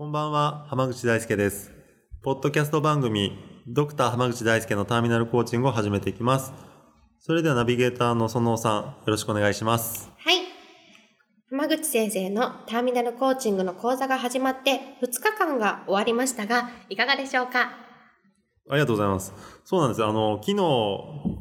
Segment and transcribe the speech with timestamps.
[0.00, 1.72] こんばんは浜口大輔です。
[2.22, 6.52] ポッドキャスト番組ドクター浜口大輔のターミナルコーチングを始めていきます。
[7.18, 10.08] それではナビゲーターの園尾さんよろしくお願いします。
[10.16, 10.36] はい。
[11.50, 17.62] 浜口先生のターミナルコーチングの講座が始まって2日間が終わりましたがいかがでしょうか？
[18.70, 19.34] ありがとうございます。
[19.64, 20.04] そうなんです。
[20.04, 20.62] あの昨日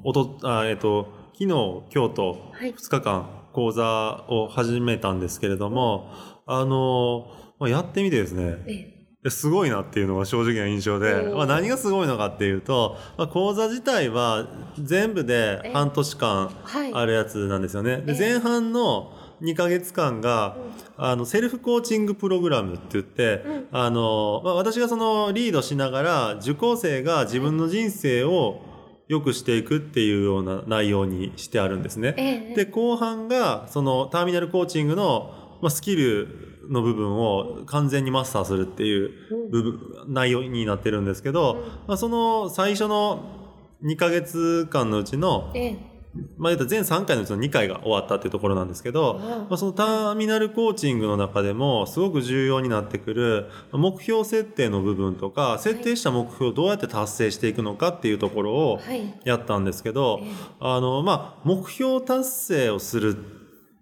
[0.03, 1.45] おとあえっ、と昨日
[1.93, 2.73] 今日とはい。
[2.73, 6.11] 2日間講座を始めたんですけれども、
[6.47, 7.27] あの
[7.59, 8.57] まあやってみてですね。
[8.67, 8.97] え
[9.29, 14.47] すごいなっていうのが正直な印象で、まあ、何がすごいのかっていうと、まあ、講座自体は
[14.81, 16.93] 全部で半年間はい。
[16.93, 17.97] あるやつなんですよね。
[17.97, 18.19] でええ。
[18.19, 20.57] 前半の2ヶ月間が、
[20.97, 23.67] あのセルフコーチングプログラムって言って、うん。
[23.71, 28.61] あのまあ、私がそのリードしながら受講生が自分の人生を
[29.07, 32.13] 良くしていくっていうような内容にしてあるんですね。
[32.17, 32.55] ええ。
[32.55, 39.11] で後半がそのターミナルコーチングの、まあ、スキルの部分を完全にマスターするっていう
[39.51, 43.47] 部分、内容になってるんですけど、まあ、その最初の
[43.83, 45.97] 2ヶ月間のうちの、ええ。
[46.37, 59.13] まあ、全3回のうちの2回が終わったっていうところなんですけど、うんまあ、そのターミナルコーチングの中でもすごく重要になってくる目標設定の部分とか設定した目標をどうやって達成していくのかっていうところをはい。
[59.25, 60.29] やったんですけど、ええ。
[60.59, 63.15] あのまあ目標達成をする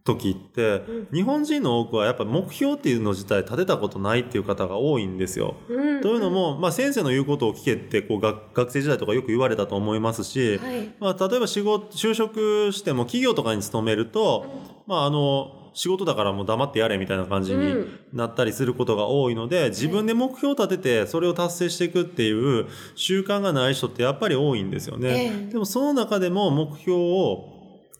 [0.06, 5.56] 時って、日本人の多くはやっぱ目標っていうの自体立てたことないっていう方が多いんですよ。
[5.68, 6.02] うん。
[6.02, 10.94] というのも、まあ、先生の言うことを聞けってこう学学生時代とかよく言われたと思いますし、はい。
[11.00, 14.46] まあ、例えば仕事就職しても企業とかに勤めると、
[14.86, 18.00] まあ、あの仕事だからもう黙ってやれみたいな感じにうん。
[18.14, 25.10] なったりすることが多いので、自分で目標を立ててそれを達成していくっていう習慣がない人ってやっぱり多いんですよね。
[25.10, 25.52] ええ。
[25.52, 27.55] でもその中でも目標を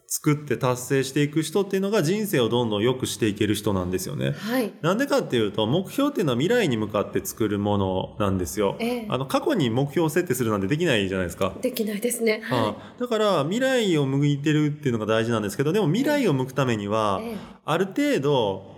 [0.08, 4.32] 作って達成していく人っていうのが人生をどんどん良くしていける人なんですよね。
[4.32, 4.72] はい。
[4.80, 8.76] なんでかっていうと、目標っていうのは未来に向かって作るものなんですよ。
[8.78, 9.06] ええ。
[9.08, 11.54] あの、過去に目標を設定するなんてできないじゃないですか。
[11.60, 12.40] できないですね。
[12.44, 13.00] はい。
[13.00, 17.36] だから、未来を向いてるっていうのが大事なんですけど、でも未来を向くためには、ええ。
[17.64, 18.76] ある程度、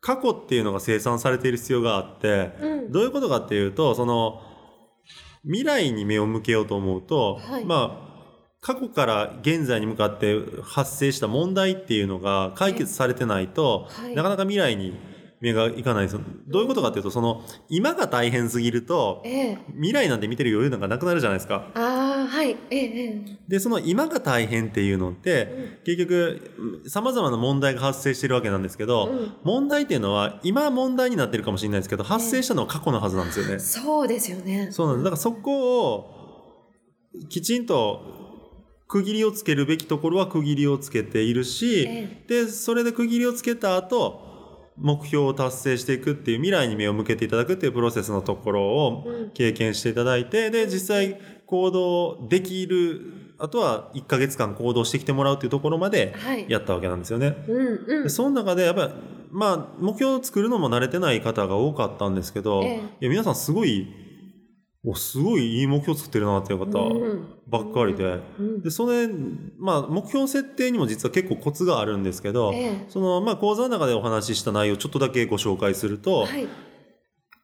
[0.00, 2.92] 過去っていうのが生産されている必要があって、うん。
[2.92, 4.40] どういうことかっていうと、その、
[5.44, 7.64] 未来に目を向けようと思うと、はい。
[7.64, 8.13] まあ、
[8.64, 14.14] 過去から現在に向かって発生した問題っていうのが解決されてないと、はい。
[14.14, 14.98] なかなか未来に
[15.42, 16.22] 目がいかないんですよ。
[16.48, 19.58] どういうことかっていうと、その、今が大変すぎると、ええ。
[19.74, 21.70] 未来なんて見てる余裕なんかなくなるじゃないですか。
[21.74, 22.56] ああはい。
[22.70, 29.32] えで、その今が大変っていうのって、結局、様々な問題が発生してるわけなんですけど、うん。
[29.42, 33.58] 問題っていうのは、今問題になってるかもしれないですけど、発生したのは過去のはずなんですよね。
[33.58, 34.68] そうですよね。
[34.70, 35.04] そうなんです。
[35.04, 36.10] だからそこを、
[37.28, 38.24] きちんと、
[38.94, 49.30] 区切りをつけるべきところは区切りをつけているし、えで、それで区切りをつけた後、目標を達成していくっていう未来に目を向けていただくっていうプロセスのところをうん。
[49.30, 56.46] 経験していただいて、で、実際行動できる、あとは1ヶ月間行動してきてもらうっていうところまではい。
[56.48, 57.36] やったわけなんですよね。
[57.48, 58.02] うんうん。
[58.04, 58.92] でその中でやっぱり、
[59.32, 62.76] まあ、目標を作るのも慣れてない方が多かったんですけど、ええ。
[62.76, 64.03] いや皆さんすごい、
[64.86, 67.28] おすごいいい目標作ってるなっていう方うん。
[67.46, 68.62] ばっかりで、うん。
[68.62, 69.08] で、それ、
[69.58, 72.84] まあ、目標設定にも実は結構コツがあるんですけど、ええ。
[72.88, 76.46] その、まあ、講座の中でお話しした内容をちょっとだけご紹介すると、はい。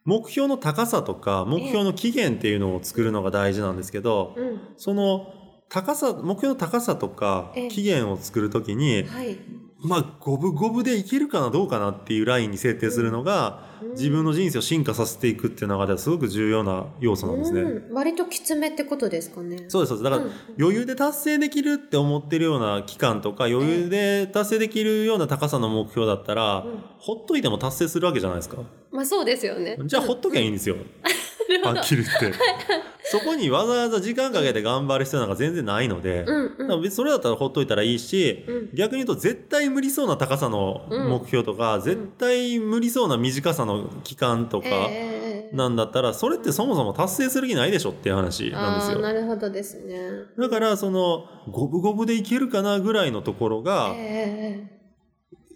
[0.05, 4.61] 目標の高さとか、目標の期限っていうのを作るのが大事なんですけど、うん。
[4.77, 5.33] その、
[5.71, 9.39] 高さ、目標の高さとかええ、期限を作るときに、はい
[9.83, 17.63] まあ、五分五分でいけるかなどうかなっていうラインに設定するのが、うん自分の人生を進化させていくっていう中ではすごく重要な要素なんですね。
[17.63, 20.03] うん割ときつめってことですかねそうです、そうです。
[20.05, 28.59] だから、うん余裕で達成できるって思ってるような期間とか、余裕で達成できるような高さの目標だったら、うんほっといても達成するわけじゃないですか。
[28.93, 30.77] まあそうですよねじゃあ、ほっときゃいいんですよ。
[31.59, 32.39] はっきり言って。
[33.03, 38.71] そこにわざわざ時間かけて頑張る必要なんか全然ないので、うんだから別にそれだったらほっといたらいいし、うん。
[38.75, 45.21] 逆に言うと絶対無理そうな高さの目標とか、絶対無理そうな短さの期間とかええ
[45.53, 49.01] なんだったら、それってそもそも達成する気ないでしょっていう話なんですよ。
[49.01, 49.99] なるほどですね。
[50.39, 54.80] だから、その、五分五分でいけるかなぐらいのところが、えい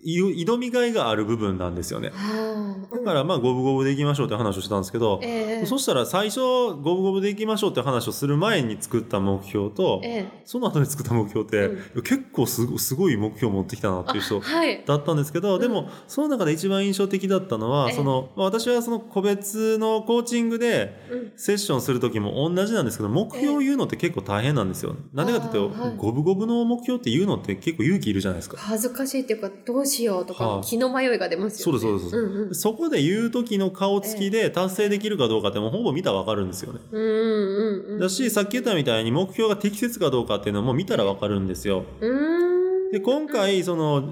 [0.05, 2.11] 挑みがいがある部分なんですよね。
[2.11, 2.15] は
[2.51, 5.67] あだからまあ五分五分でいきましょうって話をしてたんですけど、ええ。
[5.67, 10.43] そしたら最初五分五分でいきましょうって話をする前に作った目標と、ええ。
[10.45, 14.83] その後に作った目標って、う結構すごすごい目標を持ってきたなっていう人はい。
[14.85, 17.97] だったんですけど、でもその中で一番印象的だったのは、ええ。
[17.97, 21.33] そのまあ私はその個別のコーチングでうん。
[21.37, 24.95] セッションする時も同じなんですけど目標を言うのって結構大変なんですよ。
[25.13, 28.57] なんでかっていうと、五分五分の目標って言うのって結構勇気いるじゃないですか。
[28.59, 30.65] 恥ずかしいっていうかどうしようとか、はい。
[30.65, 31.79] 気の迷いが出ますよね。
[31.79, 32.17] そうですそうです。
[32.17, 32.55] うんうん。
[32.55, 36.81] そこで言う時の顔つきで達成できるかどうかってもうほぼ見たらわかるんですよね。
[36.91, 38.01] うんうんうん。
[38.01, 41.85] だしさっき言ったみたいに目標が適切かどうかっていうのも見たらわかるんですよ。
[42.01, 42.91] うーん。
[42.91, 44.05] で今回その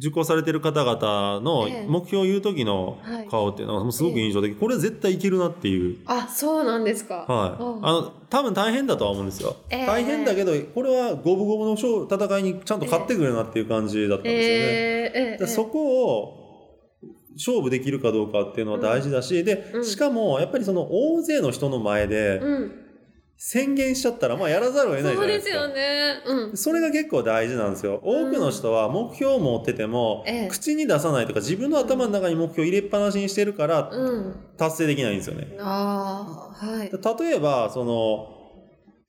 [0.00, 1.86] 受講されてる方々のええ。
[1.86, 3.28] 目標を言う時のはい。
[3.28, 5.98] 顔っていうのがもうすごく印象的、これ絶対いけるなっていう。
[6.06, 7.26] あそうなんですか。
[7.28, 7.86] はい、うん。
[7.86, 9.86] あの多分大変だとは思うんですよ、ええ。
[9.86, 14.62] 大変だけどこれは五分五分の勝戦いにちゃんと勝ってくれるなっていう感じだったんですよね。
[14.64, 16.36] えーえーでそこを
[17.36, 19.84] 勝負できるかどうかっていうのは大事だし、でうん。
[19.84, 22.72] しかもやっぱりその大勢の人の前でうん
[23.42, 25.62] 宣言しちゃったらまあやらざるを得ないじそうでゃないですすか。
[25.62, 26.22] よね。
[26.26, 26.56] うん。
[26.58, 27.98] それが結構大事なんですよ。
[28.04, 30.48] 多くの人は目標を持ってても、ええ。
[30.48, 34.36] 口に出さないとか自分の頭の中に目標を入れっぱなしにしてるからうん。
[34.58, 35.56] 達成できないんですよね。
[35.58, 36.90] ああはい。
[36.90, 38.36] 例えば、その、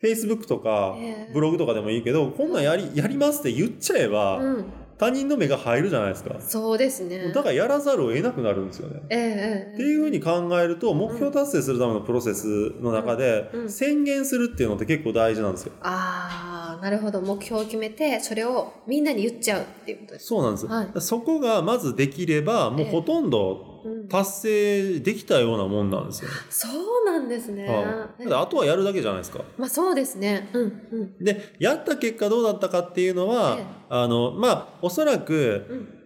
[0.01, 1.33] Facebook とかええ。
[1.33, 4.65] ブログとかでもいいけど、こんなんやり、やりますって言っちゃえば、うん
[5.01, 6.35] 他人の目が入るじゃないですか。
[6.39, 9.01] そうですねだからやらざるを得なくなるんですよね。
[9.09, 12.45] ええええっていうふうに考えると、目標達成するためのプロセス
[12.79, 15.71] の中で宣言するっていうのって結構大事なんですよ。
[15.81, 16.50] ああ
[16.81, 17.21] なるほど。
[17.21, 20.27] 目標を決めてそれをみんなに言っちゃうっていうことです。
[20.27, 20.67] そうなんです。
[20.67, 21.01] はい。
[21.01, 24.07] そこがまずできれば、もうほとんどうん。
[24.07, 26.29] 達成できたようなもんなんですよ。
[26.49, 28.33] そうなんですね、はい。
[28.33, 29.43] あとはやるだけじゃないですか。
[29.57, 30.49] まあそうですね。
[30.53, 31.23] うんうん。
[31.23, 33.65] で、やった結果どうだったかっていうのは、ええ。
[33.89, 36.00] あの、まあ、おそらく、うん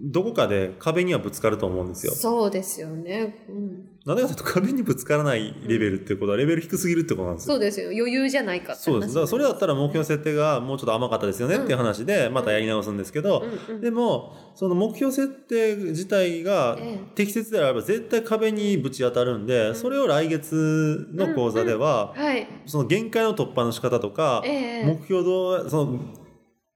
[0.00, 2.12] どこかで壁にはぶつかると思うんですよ。
[2.14, 7.54] そうですよね、うん、なんでかというと壁にぶつからないレベルっていうことはレベル低すぎるってことなんですよ。
[7.54, 7.90] そうですよ。
[7.90, 9.14] 余裕じゃないかってそうです。
[9.14, 17.14] だからそれだったら目標せ設定がもうちょっと甘かったですよねっていう話でまたやり直すんですけど、うんうんでもその目標設定自体がええ。
[17.14, 22.46] 適切であれば絶対壁にぶち当たるんで、それを来月の講座では、はい。
[22.66, 24.84] その限界の突破の仕方とか、ええ。
[24.84, 26.00] 目標どうその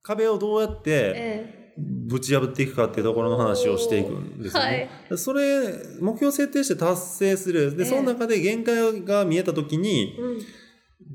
[0.02, 4.90] 壁をどうやってえぶち破っていくかっていうところの話をしていくんですよね。
[5.16, 7.76] それ目標設定して達成する。
[7.76, 7.88] で、ええ。
[7.88, 10.38] その中で限界が見えた時にえうん。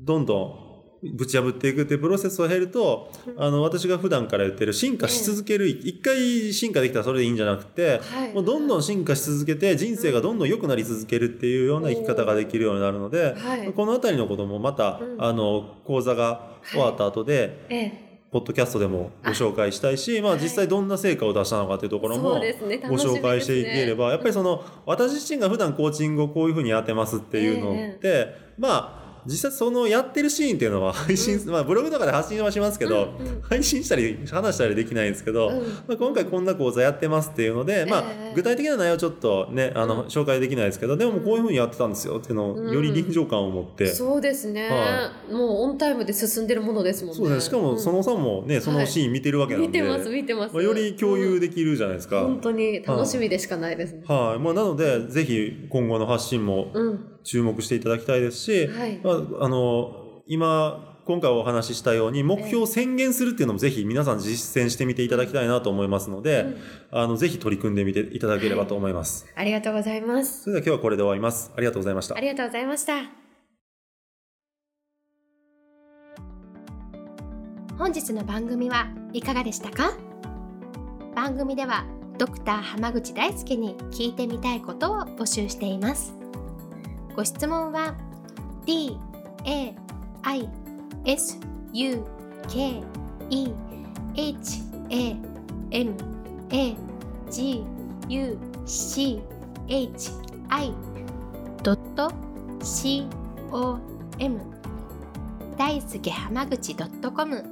[0.04, 0.68] どんどん
[1.16, 8.32] ぶち破っていくっていうプロセスを経ると、あの私が普段から言ってる進化し続ける、一回進化できたらそれでいいんじゃなくて、はい。
[8.32, 13.72] もうどんどん進化し続けて人生がどんどん良くなり続けるっていうような生き方ができるようになるので、はい。
[13.72, 15.24] この辺りのこともまた、うん。
[15.24, 20.40] あの講座が終わった後で、ええポッドキャストでもご紹介したいし、まあはい。
[20.42, 28.97] 実際どんな成果を出したのかっていうところもご紹介していければ、やっぱりそのの私自身が普段コーチングをこういうふうにやってますっていうのって、まあ
[29.28, 33.42] 実際そのやってるシーンっていうのは配信、まあブログとかで発信はしますけど、うんうん。
[33.42, 35.58] 配信したり話したりできないんですけど、うん。
[35.86, 40.08] まあ、今回こんな講座やってますっていうので、まあええ具体的な内容ちょっとねあの、うん。
[40.08, 43.86] 紹介できないですけどでもこういうふうにやってたんですよっていうのをより臨場感を持って。
[43.86, 47.16] そうですね、はもうオンタイムで進んでるものですもんね。
[47.18, 47.46] そうですね。
[47.48, 52.22] しかも、そのさんもね、そのシーン見てるわけなんで、見てます見てます、まあ、より共有できるじゃないですか。
[52.22, 54.42] 本当に楽しみでしかないですね、はい。
[54.42, 58.98] まあ、なので、ぜひ今後の発信もうん注目していただきたいですし、はい。
[59.04, 66.56] まあ、あの、今、今回お話ししたように、目標を宣言するっていうのもぜひ皆さん実践してみていただきたいなと思いますので、うん。
[66.90, 69.26] あの、ぜひ取り組んでみていただければと思います。
[69.34, 70.44] ありがとうございます。
[70.44, 71.52] それでは今日はこれで終わります。
[71.56, 72.16] ありがとうございました。
[72.16, 72.20] あ。
[72.20, 72.92] りがとうございました。
[77.78, 79.92] 本日の番組はいかがでしたか？
[81.14, 81.86] 番組では
[82.18, 86.17] ドクター濱口大輔に聞いてみたいことを募集しています
[87.18, 87.96] ご質問は
[88.64, 88.96] d
[89.44, 89.74] a
[90.22, 90.48] i
[91.04, 91.36] s
[91.72, 92.06] u
[92.48, 92.80] k
[93.28, 93.52] e
[94.14, 95.16] h a
[95.72, 95.94] m
[96.48, 96.76] a
[97.28, 97.64] g
[98.08, 99.20] u c
[99.66, 100.12] h
[100.48, 100.72] i
[103.50, 104.40] com
[105.56, 107.44] 大輔濱口 .com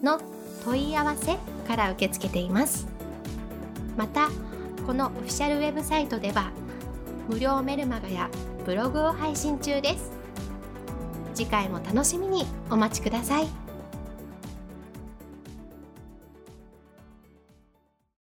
[0.00, 0.20] の
[0.64, 2.86] 問い合わせから受け付けています。
[3.96, 4.28] また
[4.86, 6.52] このオフィシャルウェブサイトでは
[7.28, 8.30] 無料メルマガや
[8.68, 10.12] ブログを配信中です。
[11.34, 13.48] 次回も楽しみにお待ちください。